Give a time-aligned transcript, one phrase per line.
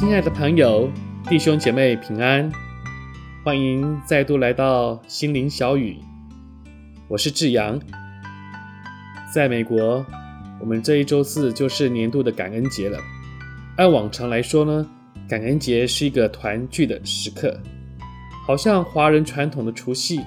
[0.00, 0.90] 亲爱的朋友、
[1.28, 2.50] 弟兄姐妹平安，
[3.44, 5.98] 欢迎再度来到心灵小语。
[7.06, 7.78] 我是志阳，
[9.30, 10.02] 在美国，
[10.58, 12.98] 我们这一周四就是年度的感恩节了。
[13.76, 14.88] 按往常来说呢，
[15.28, 17.60] 感恩节是一个团聚的时刻，
[18.46, 20.22] 好像华人传统的除夕，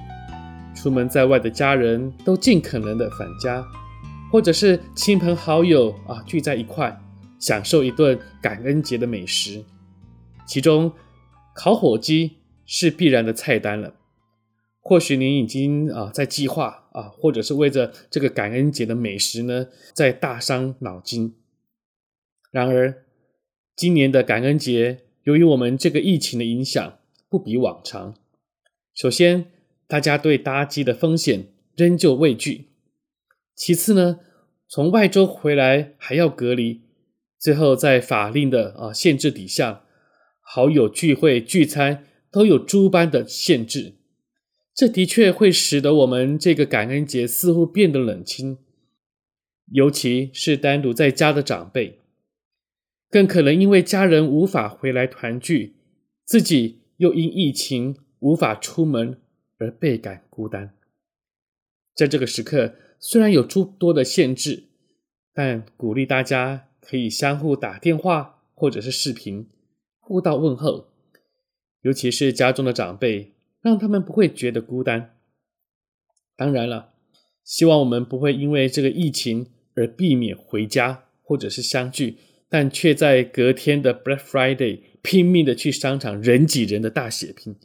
[0.75, 3.65] 出门在外的家人都尽可能的返家，
[4.31, 6.95] 或者是亲朋好友啊聚在一块，
[7.43, 9.65] 享受一顿感恩节的美食，
[10.47, 10.93] 其中
[11.53, 13.95] 烤火鸡是必然的菜单了。
[14.79, 21.35] 或许您已经啊在计划啊，或者是为着这个感恩节的美食呢，在大伤脑筋。
[22.49, 23.03] 然而，
[23.75, 28.15] 今年的感恩节，由于我们这个疫情的影响，不比往常。
[28.93, 29.51] 首先，
[29.85, 32.67] 大家对搭机的风险仍旧畏惧；
[33.53, 34.21] 其次呢，
[34.69, 36.79] 从外州回来还要隔离；
[37.43, 39.83] 最后，在法令的啊限制底下，
[40.39, 43.95] 好友聚会聚餐都有诸般的限制。
[44.73, 48.59] 这的确会使得我们这个感恩节似乎变得冷清，
[49.73, 51.99] 尤其是单独在家的长辈，
[53.09, 55.75] 更可能因为家人无法回来团聚，
[56.23, 59.19] 自己又因疫情无法出门
[59.57, 60.73] 而倍感孤单。
[61.93, 64.69] 在这个时刻，虽然有诸多的限制，
[65.33, 69.47] 但鼓励大家可以相互打电话或者是视频，
[69.99, 70.87] 互道问候，
[71.81, 73.31] 尤其是家中的长辈。
[73.63, 75.15] 让他们不会觉得孤单。
[76.35, 76.95] 当然了，
[77.45, 82.17] 希望我们不会因为这个疫情而避免回家或者是相聚，
[82.49, 87.55] 但却在隔天的 Black Friday 拼命的去商场人挤人的大血拼，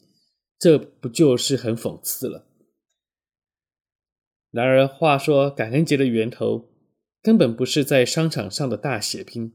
[0.56, 2.46] 这不就是很讽刺了？
[4.52, 6.68] 然而，话说感恩节的源头
[7.22, 9.52] 根本不是在商场上的大血拼，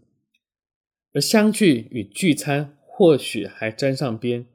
[1.14, 4.46] 而相聚与聚餐或许还沾上边，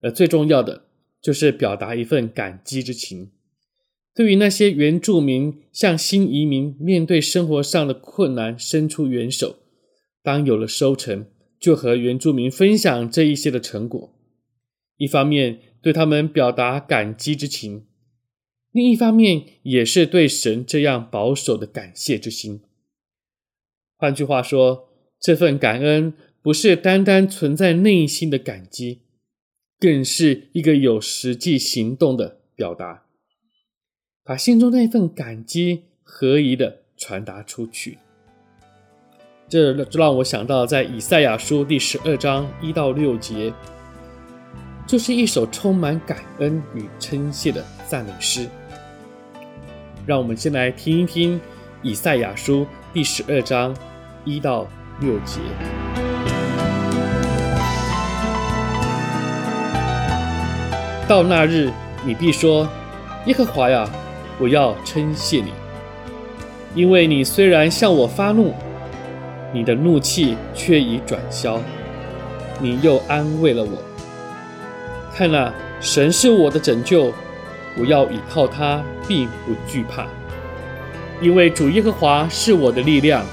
[0.00, 0.84] 而最重要的。
[1.22, 3.30] 就是表达一份感激之情，
[4.12, 9.60] 对于那些原住民向新移民面对生活上的困难伸出援手，
[10.20, 11.26] 当有了收成，
[11.60, 14.12] 就和原住民分享这一些的成果。
[14.96, 17.86] 一方面对他们表达感激之情，
[18.72, 22.60] 另一方面也是对神这样保守的感谢之心。
[23.96, 24.88] 换句话说，
[25.20, 26.12] 这份感恩
[26.42, 29.02] 不是单单存在内心的感激。
[29.78, 33.02] 更是一个有实际行动的表达，
[34.22, 37.98] 把心中那份感激合宜的传达出去。
[39.48, 43.52] 这这让我想到，在以赛亚书第十二章一到六节，
[44.86, 48.48] 就是一首充满感恩与称谢的赞美诗。
[50.04, 51.40] 让我们先来听一听
[51.80, 53.72] 以赛亚书第十二章
[54.24, 54.66] 一到
[55.00, 55.38] 六节。
[61.06, 61.70] 到那日，
[62.04, 62.68] 你必说
[63.26, 63.88] ：“耶和华呀，
[64.40, 65.52] 我要称谢你，
[66.74, 68.52] 因为你虽然向我发怒，
[69.52, 71.60] 你的怒气却已转消，
[72.58, 73.78] 你又安慰了我。
[75.14, 77.12] 看哪，神是我的拯救，
[77.78, 80.06] 我要倚靠他，并不惧怕，
[81.20, 83.24] 因为主耶和华是我的力量，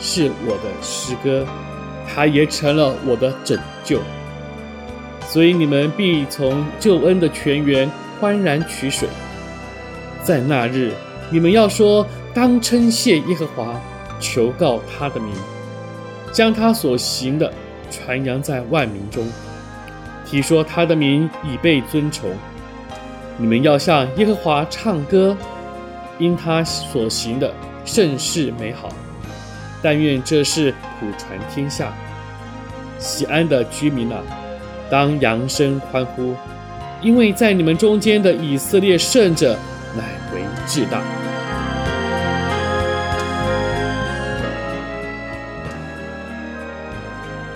[0.00, 1.46] 是我的诗歌，
[2.06, 4.00] 他也成了我的拯救。”
[5.28, 9.08] 所以你们必从救恩的泉源欢然取水。
[10.22, 10.92] 在那日，
[11.30, 13.80] 你们要说：当称谢耶和华，
[14.18, 15.32] 求告他的名，
[16.32, 17.52] 将他所行的
[17.90, 19.26] 传扬在万民中，
[20.24, 22.30] 提说他的名已被尊崇。
[23.40, 25.36] 你们要向耶和华唱歌，
[26.18, 27.54] 因他所行的
[27.84, 28.88] 甚是美好。
[29.80, 31.92] 但愿这事普传天下。
[32.98, 34.20] 西安的居民啊！
[34.90, 36.34] 当扬声欢呼，
[37.00, 39.56] 因为在你们中间的以色列圣者
[39.96, 40.02] 乃
[40.34, 41.00] 为至大。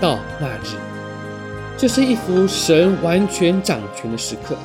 [0.01, 0.77] 到那日，
[1.77, 4.57] 这是一幅神完全掌权的时刻。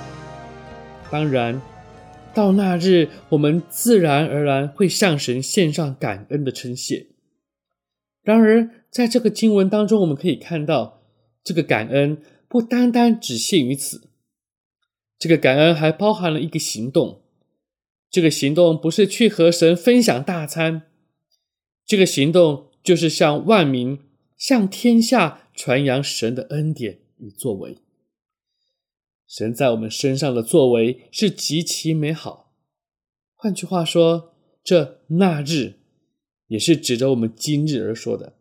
[1.09, 1.61] 当然，
[2.33, 7.07] 到那日，我们自然而然会向神献上感恩的称谢。
[8.23, 11.01] 然而，在这个经文当中，我们可以看到，
[11.43, 14.09] 这个感恩不单单只限于此，
[15.17, 17.21] 这个感恩还包含了一个行动。
[18.09, 20.83] 这个行动不是去和神分享大餐，
[21.85, 23.99] 这个行动就是向万民、
[24.37, 27.77] 向天下传扬神的恩典与作为。
[29.27, 32.53] 神在我们身上的作为是极其美好。
[33.35, 34.33] 换句话说，
[34.63, 35.75] 这那日
[36.47, 38.33] 也是指着我们今日而说的，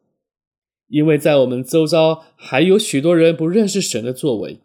[0.89, 4.61] 因为在我们周遭还有许多人不认识神的作为，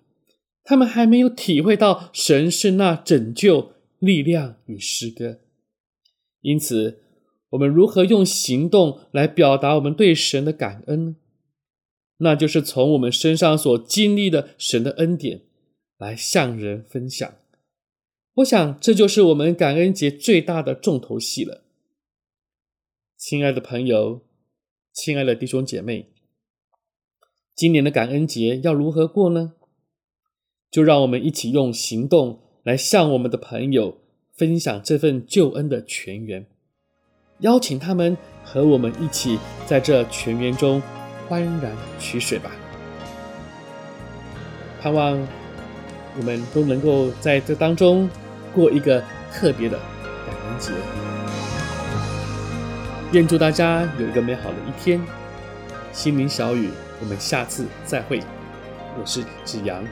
[0.63, 3.73] 他们还没有体会到神是那拯救。
[4.01, 5.41] 力量与诗歌，
[6.41, 7.03] 因此，
[7.50, 11.15] 我们如何用行动来表达我们对神的感恩呢？
[12.18, 15.41] 那就是从我们身上所经历的神的恩典
[16.01, 17.31] 来向人分享。
[18.33, 21.63] 我想，这就是我们感恩节最大的重头戏了。
[23.15, 24.25] 亲爱的朋友，
[24.92, 26.07] 亲爱的弟兄姐妹，
[27.53, 29.53] 今年的感恩节要如何过呢？
[30.71, 32.39] 就让我们一起用行动。
[32.63, 36.45] 来向我们的朋友分享这份救恩的泉源，
[37.39, 40.80] 邀请他们和我们一起在这泉源中
[41.27, 42.51] 欢然取水吧。
[44.80, 45.27] 盼望
[46.18, 48.10] 我们都能够在这当中
[48.54, 49.04] 过一个
[49.34, 50.72] 特别的感恩节。
[53.12, 55.02] 愿祝大家有一个美好的一天。
[55.94, 56.69] 心灵小雨，
[57.02, 58.22] 我们下次再会。
[59.00, 59.84] 我是子阳。